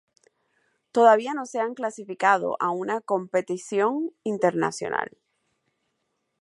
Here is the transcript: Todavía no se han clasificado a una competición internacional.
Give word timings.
Todavía 0.91 1.35
no 1.35 1.45
se 1.45 1.59
han 1.59 1.75
clasificado 1.75 2.57
a 2.59 2.71
una 2.71 3.01
competición 3.01 4.09
internacional. 4.23 5.11